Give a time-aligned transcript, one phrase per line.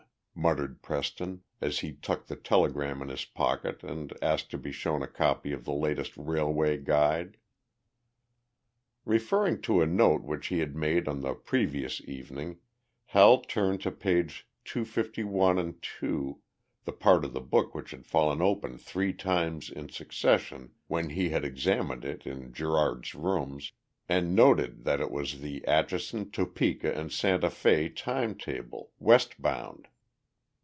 [0.33, 5.03] muttered Preston, as he tucked the telegram in his pocket and asked to be shown
[5.03, 7.37] a copy of the latest Railway Guide.
[9.05, 12.57] Referring to a note which he had made on the previous evening,
[13.07, 16.39] Hal turned to pages 251 2,
[16.85, 21.29] the part of the book which had fallen open three times in succession when he
[21.29, 23.73] had examined it in Gerard's rooms,
[24.09, 29.87] and noted that it was the Atchinson, Topeka & Santa Fé time table, westbound.